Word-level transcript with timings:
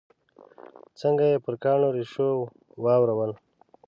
څنګه 1.01 1.23
یې 1.31 1.37
پر 1.45 1.55
کاڼو 1.63 1.87
ریشو 1.95 2.29
واورول. 2.83 3.31